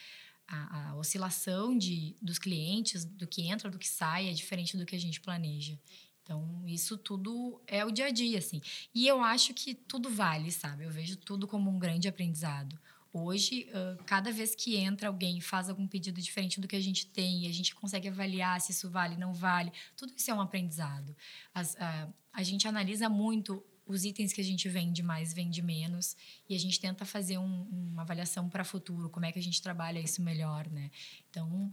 [0.48, 4.86] a, a, oscilação de, dos clientes, do que entra, do que sai, é diferente do
[4.86, 5.78] que a gente planeja.
[6.22, 8.60] Então, isso tudo é o dia a dia, assim.
[8.94, 10.84] E eu acho que tudo vale, sabe?
[10.84, 12.78] Eu vejo tudo como um grande aprendizado.
[13.18, 13.66] Hoje,
[14.04, 17.48] cada vez que entra alguém faz algum pedido diferente do que a gente tem, e
[17.48, 21.16] a gente consegue avaliar se isso vale, não vale, tudo isso é um aprendizado.
[21.54, 26.16] As, uh, a gente analisa muito os itens que a gente vende mais, vende menos,
[26.48, 29.62] e a gente tenta fazer um, uma avaliação para futuro, como é que a gente
[29.62, 30.90] trabalha isso melhor, né?
[31.30, 31.72] Então,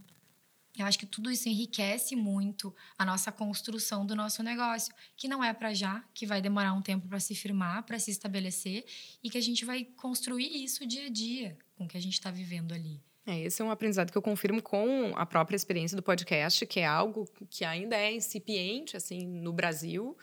[0.76, 5.42] eu acho que tudo isso enriquece muito a nossa construção do nosso negócio, que não
[5.42, 8.84] é para já, que vai demorar um tempo para se firmar, para se estabelecer,
[9.22, 12.14] e que a gente vai construir isso dia a dia com o que a gente
[12.14, 13.00] está vivendo ali.
[13.26, 16.80] É, esse é um aprendizado que eu confirmo com a própria experiência do podcast, que
[16.80, 20.16] é algo que ainda é incipiente assim no Brasil.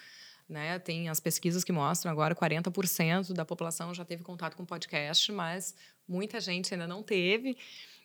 [0.51, 0.77] Né?
[0.79, 5.73] Tem as pesquisas que mostram agora 40% da população já teve contato com podcast, mas
[6.05, 7.55] muita gente ainda não teve.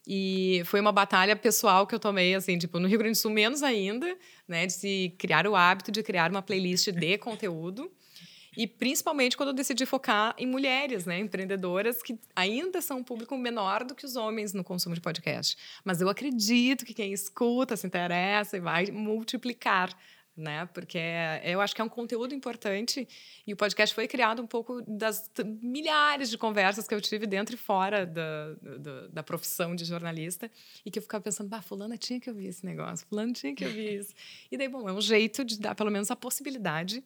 [0.06, 3.32] E foi uma batalha pessoal que eu tomei, assim, tipo, no Rio Grande do Sul
[3.32, 7.90] menos ainda, né, de se criar o hábito de criar uma playlist de conteúdo.
[8.56, 13.36] E principalmente quando eu decidi focar em mulheres, né, empreendedoras que ainda são um público
[13.36, 15.56] menor do que os homens no consumo de podcast.
[15.84, 19.90] Mas eu acredito que quem escuta, se interessa e vai multiplicar
[20.36, 20.68] né?
[20.74, 20.98] Porque
[21.44, 23.08] eu acho que é um conteúdo importante
[23.46, 25.30] e o podcast foi criado um pouco das
[25.62, 30.50] milhares de conversas que eu tive dentro e fora da, da, da profissão de jornalista
[30.84, 33.64] e que eu ficava pensando, bah, fulana tinha que ouvir esse negócio, fulano tinha que
[33.64, 34.14] ouvir isso.
[34.50, 37.02] E daí, bom, é um jeito de dar pelo menos a possibilidade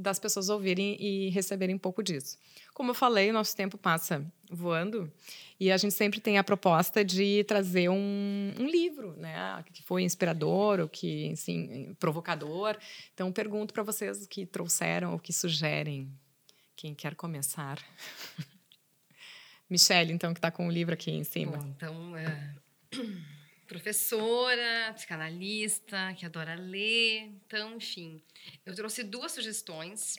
[0.00, 2.38] das pessoas ouvirem e receberem um pouco disso.
[2.74, 5.10] Como eu falei, o nosso tempo passa voando
[5.58, 10.02] e a gente sempre tem a proposta de trazer um, um livro, né, que foi
[10.02, 12.76] inspirador ou que, assim, provocador.
[13.14, 16.10] Então, pergunto para vocês que trouxeram ou que sugerem.
[16.74, 17.78] Quem quer começar?
[19.68, 21.58] Michelle, então, que está com o livro aqui em cima.
[21.58, 22.54] Bom, então, é...
[23.70, 27.30] professora, psicanalista, que adora ler.
[27.46, 28.20] Então, enfim,
[28.66, 30.16] eu trouxe duas sugestões.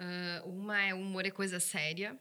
[0.00, 2.18] Uh, uma é Humor é Coisa Séria,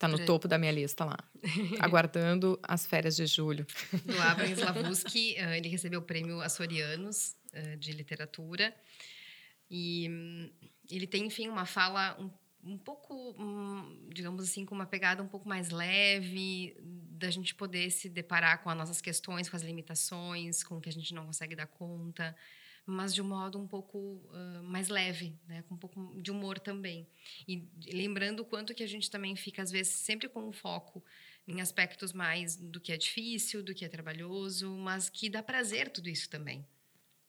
[0.00, 1.18] Tá no topo da minha lista lá.
[1.78, 3.66] Aguardando as férias de julho.
[4.06, 8.74] Do Abraham Slavusky, uh, ele recebeu o prêmio Açorianos uh, de literatura.
[9.70, 10.50] E um,
[10.90, 12.30] ele tem, enfim, uma fala um,
[12.64, 17.90] um pouco, um, digamos assim, com uma pegada um pouco mais leve, da gente poder
[17.90, 21.26] se deparar com as nossas questões, com as limitações, com o que a gente não
[21.26, 22.34] consegue dar conta
[22.86, 25.62] mas de um modo um pouco uh, mais leve, né?
[25.68, 27.06] com um pouco de humor também.
[27.46, 31.04] E lembrando o quanto que a gente também fica, às vezes, sempre com o foco
[31.46, 35.90] em aspectos mais do que é difícil, do que é trabalhoso, mas que dá prazer
[35.90, 36.66] tudo isso também.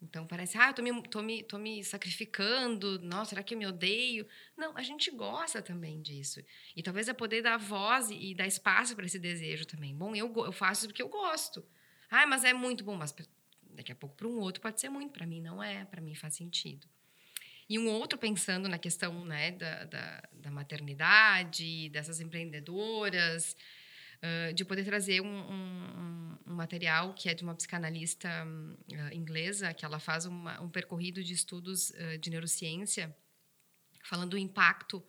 [0.01, 3.57] Então parece, ah, eu tô me, tô, me, tô me sacrificando, nossa, será que eu
[3.57, 4.27] me odeio?
[4.57, 6.43] Não, a gente gosta também disso.
[6.75, 9.95] E talvez é poder dar voz e, dar espaço para esse desejo também.
[9.95, 11.63] Bom, eu, eu faço porque eu gosto.
[12.09, 13.15] Ah, mas é muito bom, mas
[13.61, 16.15] daqui a pouco para um outro pode ser muito, para mim não é, para mim
[16.15, 16.87] faz sentido.
[17.69, 23.55] E um outro pensando na questão né, da, da, da maternidade, dessas empreendedoras,
[24.53, 29.84] de poder trazer um, um, um, material que é de uma psicanalista uh, inglesa, que
[29.84, 33.15] ela faz uma, um percorrido de estudos uh, de neurociência,
[34.03, 35.03] falando do impacto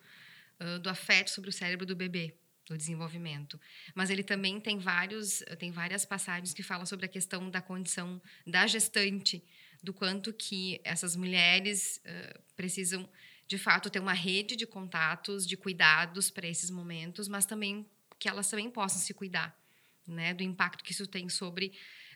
[0.81, 2.33] do afeto sobre o cérebro do bebê
[2.65, 3.59] do desenvolvimento.
[3.93, 8.21] Mas ele também tem vários tem várias passagens que falam sobre a questão da condição
[8.47, 9.43] da gestante,
[9.81, 13.09] do quanto que essas mulheres uh, precisam
[13.45, 17.85] de fato ter uma rede de contatos, de cuidados para esses momentos, mas também
[18.19, 19.57] que elas também possam se cuidar,
[20.07, 21.73] né, do impacto que isso tem sobre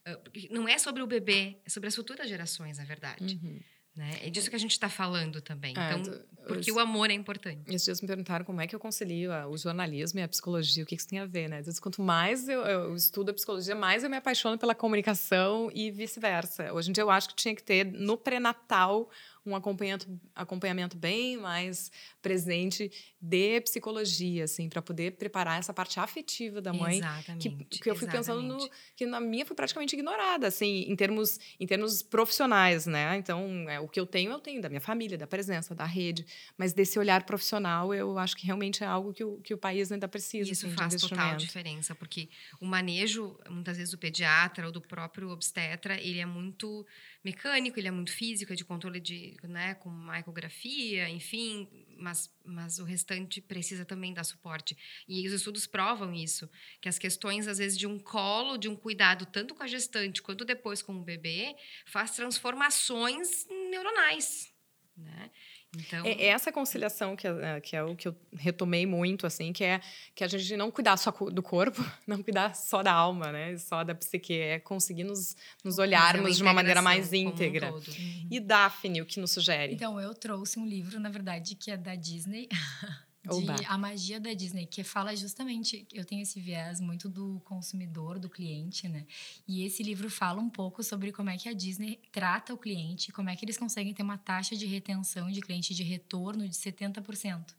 [0.07, 3.39] uh, não é sobre o bebê, é sobre as futuras gerações, na verdade.
[3.41, 3.59] Uhum.
[3.97, 4.11] Né?
[4.21, 5.73] É disso que a gente está falando também.
[5.75, 7.63] É, então, porque os, o amor é importante.
[7.67, 10.85] Esses dias me perguntaram como é que eu concilio o jornalismo e a psicologia, o
[10.85, 11.61] que isso tem a ver, né?
[11.61, 15.89] Então, quanto mais eu, eu, estudo a psicologia, mais eu me apaixono pela comunicação e
[15.89, 16.71] vice-versa.
[16.71, 19.09] Hoje em dia, eu acho que tinha que ter, no pré-natal,
[19.43, 26.61] um acompanhamento, acompanhamento bem mais presente de psicologia, assim, para poder preparar essa parte afetiva
[26.61, 26.97] da mãe.
[26.97, 27.49] Exatamente.
[27.49, 28.69] Que, que eu fui pensando no.
[28.95, 33.17] que na minha foi praticamente ignorada, assim, em termos, em termos profissionais, né?
[33.17, 36.25] Então, é, o que eu tenho, eu tenho da minha família, da presença, da rede.
[36.57, 39.91] Mas desse olhar profissional, eu acho que realmente é algo que o, que o país
[39.91, 40.51] ainda precisa.
[40.51, 42.29] Isso assim, faz total diferença, porque
[42.61, 46.85] o manejo, muitas vezes, do pediatra ou do próprio obstetra, ele é muito
[47.23, 52.31] mecânico, ele é muito físico, é de controle de, né, com uma ecografia, enfim, mas,
[52.45, 54.77] mas o restante precisa também dar suporte.
[55.07, 56.49] E os estudos provam isso,
[56.81, 60.21] que as questões, às vezes, de um colo, de um cuidado tanto com a gestante
[60.21, 64.53] quanto depois com o bebê, faz transformações neuronais,
[64.95, 65.31] né?
[65.75, 66.05] Então...
[66.05, 69.63] É, é essa conciliação que é, que é o que eu retomei muito, assim, que
[69.63, 69.81] é
[70.15, 73.57] que a gente não cuidar só do corpo, não cuidar só da alma, né?
[73.57, 77.71] Só da psique, é conseguir nos, nos olharmos de uma maneira mais íntegra.
[77.71, 78.27] Um uhum.
[78.31, 79.73] E Daphne, o que nos sugere?
[79.73, 82.47] Então, eu trouxe um livro, na verdade, que é da Disney.
[83.27, 88.19] de a magia da Disney, que fala justamente, eu tenho esse viés muito do consumidor,
[88.19, 89.05] do cliente, né?
[89.47, 93.11] E esse livro fala um pouco sobre como é que a Disney trata o cliente,
[93.11, 96.55] como é que eles conseguem ter uma taxa de retenção de cliente de retorno de
[96.55, 97.55] 70%.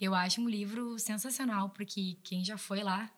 [0.00, 3.10] Eu acho um livro sensacional, porque quem já foi lá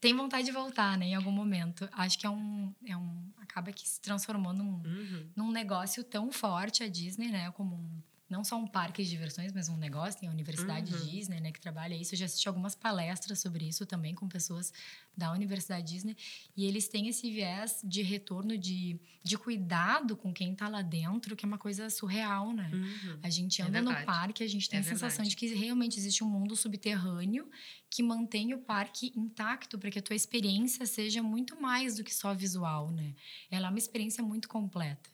[0.00, 1.88] tem vontade de voltar, né, em algum momento.
[1.90, 5.30] Acho que é um, é um acaba que se transformou num, uhum.
[5.34, 9.52] num negócio tão forte a Disney, né, como um não só um parque de diversões,
[9.52, 11.06] mas um negócio, tem a Universidade uhum.
[11.06, 12.14] Disney, né, que trabalha isso.
[12.14, 14.72] Eu já assisti algumas palestras sobre isso também com pessoas
[15.16, 16.16] da Universidade Disney,
[16.56, 21.36] e eles têm esse viés de retorno de, de cuidado com quem está lá dentro,
[21.36, 22.70] que é uma coisa surreal, né?
[22.72, 23.18] Uhum.
[23.22, 25.30] A gente é anda é no parque, a gente tem é a sensação verdade.
[25.30, 27.48] de que realmente existe um mundo subterrâneo
[27.88, 32.12] que mantém o parque intacto para que a tua experiência seja muito mais do que
[32.12, 33.14] só visual, né?
[33.48, 35.08] Ela é uma experiência muito completa.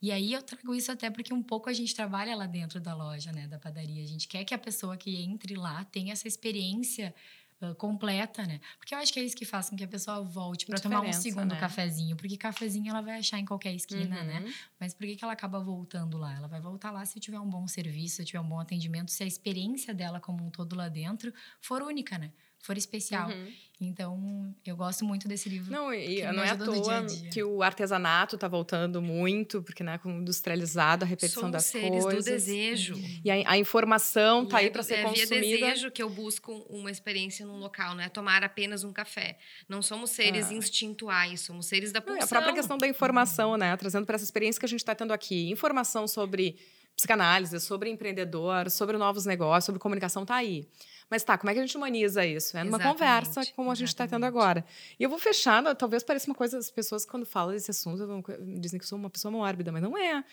[0.00, 2.94] E aí eu trago isso até porque um pouco a gente trabalha lá dentro da
[2.94, 4.02] loja, né, da padaria.
[4.02, 7.14] A gente quer que a pessoa que entre lá tenha essa experiência
[7.58, 8.60] Uh, completa, né?
[8.76, 11.00] Porque eu acho que é isso que faz com que a pessoa volte para tomar
[11.00, 11.58] um segundo né?
[11.58, 14.40] cafezinho, porque cafezinho ela vai achar em qualquer esquina, né?
[14.40, 14.44] uhum.
[14.44, 14.54] né?
[14.78, 16.36] Mas por que, que ela acaba voltando lá?
[16.36, 19.22] Ela vai voltar lá se tiver um bom serviço, se tiver um bom atendimento, se
[19.22, 22.30] a experiência dela como um todo lá dentro for única, né?
[22.66, 23.28] For especial.
[23.28, 23.52] Uhum.
[23.80, 25.70] Então, eu gosto muito desse livro.
[25.70, 27.30] Não, e não é à toa dia dia.
[27.30, 32.02] que o artesanato está voltando muito, porque, né, com industrializado, a repetição Somos das seres
[32.02, 32.24] coisas.
[32.24, 32.94] do desejo.
[33.22, 35.36] E a, a informação está aí para ser é consumida.
[35.36, 38.92] É via desejo que eu busco uma experiência num local, não é tomar apenas um
[38.92, 39.38] café.
[39.68, 40.54] Não somos seres ah.
[40.54, 42.24] instintuais, somos seres da pulsão.
[42.24, 45.12] a própria questão da informação, né, trazendo para essa experiência que a gente está tendo
[45.12, 45.50] aqui.
[45.50, 46.56] Informação sobre
[46.96, 50.66] psicanálise, sobre empreendedor, sobre novos negócios, sobre comunicação, está aí.
[51.08, 52.56] Mas tá, como é que a gente humaniza isso?
[52.56, 54.64] É numa exatamente, conversa como a gente está tendo agora.
[54.98, 58.24] E eu vou fechando, talvez pareça uma coisa, as pessoas quando falam desse assunto
[58.58, 60.24] dizem que eu sou uma pessoa mórbida, mas não é.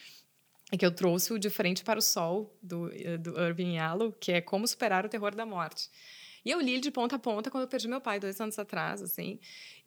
[0.71, 3.75] É que eu trouxe o De Frente para o Sol, do, eh, do Irving
[4.19, 5.89] que é Como Superar o Terror da Morte.
[6.45, 9.01] E eu li de ponta a ponta quando eu perdi meu pai, dois anos atrás,
[9.01, 9.39] assim.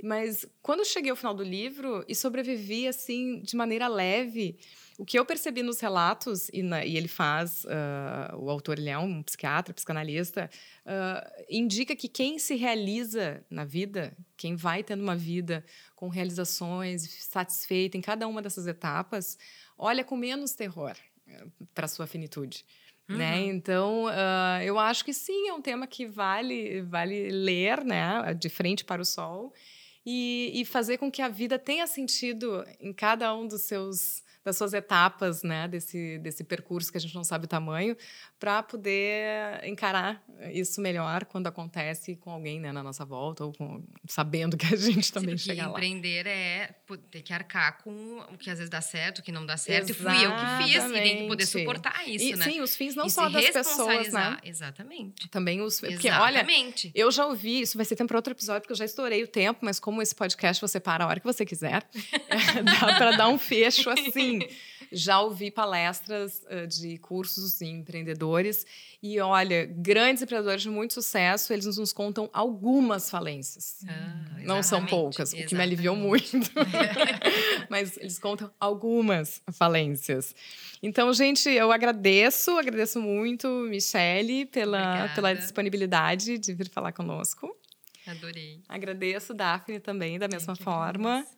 [0.02, 4.58] Mas quando cheguei ao final do livro e sobrevivi, assim, de maneira leve,
[4.98, 8.88] o que eu percebi nos relatos, e, na, e ele faz, uh, o autor ele
[8.88, 10.50] é um psiquiatra, psicanalista,
[10.86, 15.62] uh, indica que quem se realiza na vida, quem vai tendo uma vida
[15.94, 19.36] com realizações, satisfeita em cada uma dessas etapas,
[19.76, 20.96] olha com menos terror
[21.28, 22.64] uh, para sua finitude.
[23.08, 23.14] Né?
[23.14, 23.18] Uhum.
[23.18, 23.44] Né?
[23.46, 28.34] Então, uh, eu acho que sim, é um tema que vale, vale ler, né?
[28.34, 29.52] De frente para o sol.
[30.04, 34.56] E, e fazer com que a vida tenha sentido em cada um dos seus das
[34.56, 37.96] suas etapas, né, desse, desse percurso que a gente não sabe o tamanho,
[38.38, 40.22] para poder encarar
[40.52, 44.76] isso melhor quando acontece com alguém, né, na nossa volta ou com, sabendo que a
[44.76, 45.70] gente também Sim, chega lá.
[45.70, 46.74] empreender é
[47.10, 49.90] ter que arcar com o que às vezes dá certo, o que não dá certo,
[49.90, 50.22] Exatamente.
[50.22, 52.44] e fui eu que fiz e tem que poder suportar isso, e, né?
[52.44, 54.36] Sim, os fins não e só das pessoas, né?
[54.44, 55.28] Exatamente.
[55.28, 56.88] Também os, porque Exatamente.
[56.88, 59.22] olha, eu já ouvi, isso vai ser tempo para outro episódio porque eu já estourei
[59.22, 61.82] o tempo, mas como esse podcast você para a hora que você quiser,
[62.62, 64.40] dá para dar um fecho assim.
[64.92, 68.66] Já ouvi palestras uh, de cursos de empreendedores
[69.02, 73.84] e olha, grandes empreendedores de muito sucesso, eles nos contam algumas falências.
[73.88, 76.50] Ah, Não são poucas, o que me aliviou muito.
[77.70, 80.34] Mas eles contam algumas falências.
[80.82, 87.54] Então, gente, eu agradeço, agradeço muito, Michele, pela, pela disponibilidade de vir falar conosco.
[88.06, 88.62] Adorei.
[88.68, 91.10] Agradeço, Daphne, também, da mesma forma.
[91.10, 91.36] Agradeço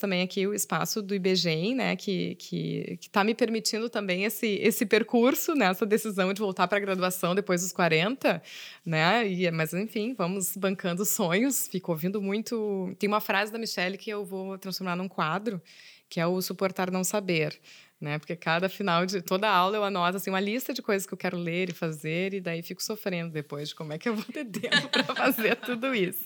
[0.00, 4.86] também aqui o espaço do IBGEM, né, que que está me permitindo também esse, esse
[4.86, 8.42] percurso, né, essa decisão de voltar para a graduação depois dos 40,
[8.84, 12.94] né, e, mas enfim, vamos bancando sonhos, fico ouvindo muito...
[12.98, 15.60] Tem uma frase da Michelle que eu vou transformar num quadro,
[16.08, 17.58] que é o suportar não saber,
[18.00, 18.18] né?
[18.18, 21.18] Porque cada final de toda aula eu anoto assim uma lista de coisas que eu
[21.18, 24.24] quero ler e fazer e daí fico sofrendo depois de como é que eu vou
[24.24, 26.24] ter tempo para fazer tudo isso.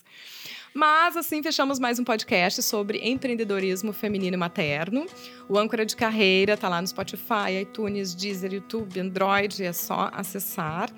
[0.77, 5.07] Mas assim fechamos mais um podcast sobre empreendedorismo feminino e materno.
[5.49, 10.91] O âncora de carreira tá lá no Spotify, iTunes, Deezer, YouTube, Android, é só acessar.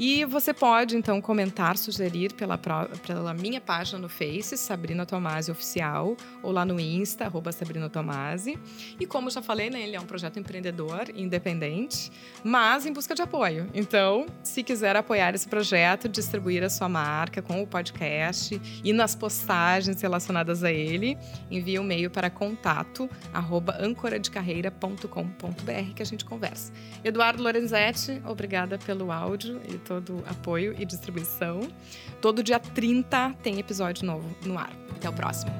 [0.00, 6.16] E você pode, então, comentar, sugerir pela, pela minha página no Face, Sabrina Tomasi Oficial,
[6.40, 8.56] ou lá no Insta, arroba Sabrina Tomasi.
[9.00, 12.12] E como já falei, né, ele é um projeto empreendedor, independente,
[12.44, 13.68] mas em busca de apoio.
[13.74, 19.16] Então, se quiser apoiar esse projeto, distribuir a sua marca com o podcast e nas
[19.16, 21.18] postagens relacionadas a ele,
[21.50, 26.72] envie um e-mail para contato arroba ancoradecarreira.com.br que a gente conversa.
[27.02, 31.60] Eduardo Lorenzetti, obrigada pelo áudio todo apoio e distribuição.
[32.20, 34.70] Todo dia 30 tem episódio novo no ar.
[34.94, 35.50] Até o próximo.